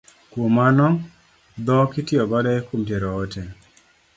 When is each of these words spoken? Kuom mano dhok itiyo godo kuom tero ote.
Kuom 0.31 0.51
mano 0.57 0.85
dhok 1.65 1.89
itiyo 2.01 2.23
godo 2.31 2.51
kuom 2.67 2.81
tero 2.89 3.09
ote. 3.21 3.41